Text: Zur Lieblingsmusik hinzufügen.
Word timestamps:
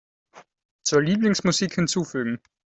Zur 0.83 0.99
Lieblingsmusik 1.03 1.75
hinzufügen. 1.77 2.39